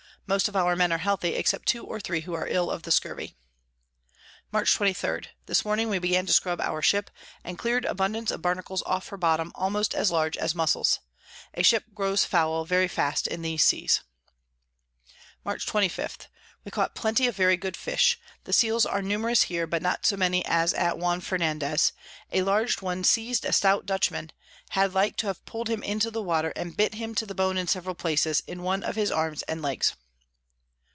Most 0.27 0.47
of 0.47 0.55
our 0.55 0.77
Men 0.77 0.93
are 0.93 0.99
healthy, 0.99 1.35
except 1.35 1.67
two 1.67 1.83
or 1.83 1.99
three 1.99 2.21
who 2.21 2.33
are 2.35 2.47
ill 2.47 2.71
of 2.71 2.83
the 2.83 2.91
Scurvey. 2.91 3.35
Mar. 4.49 4.63
23. 4.63 5.23
This 5.45 5.65
Morning 5.65 5.89
we 5.89 5.99
began 5.99 6.25
to 6.25 6.31
scrub 6.31 6.61
our 6.61 6.81
Ship, 6.81 7.11
and 7.43 7.59
clear'd 7.59 7.83
abundance 7.83 8.31
of 8.31 8.41
Barnacles 8.41 8.81
off 8.85 9.09
her 9.09 9.17
Bottom, 9.17 9.51
almost 9.55 9.93
as 9.93 10.09
large 10.09 10.37
as 10.37 10.55
Muscles. 10.55 10.99
A 11.55 11.63
Ship 11.63 11.83
grows 11.93 12.23
foul 12.23 12.63
very 12.63 12.87
fast 12.87 13.27
in 13.27 13.41
these 13.41 13.65
Seas. 13.65 14.03
Mar. 15.43 15.57
25. 15.57 16.29
We 16.63 16.71
caught 16.71 16.95
plenty 16.95 17.27
of 17.27 17.35
very 17.35 17.57
good 17.57 17.75
Fish. 17.75 18.17
The 18.45 18.53
Seals 18.53 18.85
are 18.85 19.01
numerous 19.01 19.41
here, 19.43 19.67
but 19.67 19.81
not 19.81 20.05
so 20.05 20.15
many 20.15 20.45
as 20.45 20.73
at 20.73 20.97
Juan 20.97 21.19
Fernandez: 21.19 21.91
A 22.31 22.43
large 22.43 22.81
one 22.81 23.03
seiz'd 23.03 23.43
a 23.43 23.51
stout 23.51 23.85
Dutchman, 23.85 24.31
had 24.69 24.93
like 24.93 25.17
to 25.17 25.27
have 25.27 25.43
pull'd 25.45 25.67
him 25.67 25.83
into 25.83 26.09
the 26.09 26.21
Water, 26.23 26.53
and 26.55 26.77
bit 26.77 26.93
him 26.93 27.15
to 27.15 27.25
the 27.25 27.35
bone 27.35 27.57
in 27.57 27.67
several 27.67 27.95
places, 27.95 28.41
in 28.47 28.63
one 28.63 28.83
of 28.83 28.95
his 28.95 29.11
Arms 29.11 29.41
and 29.43 29.61
Legs. 29.61 29.95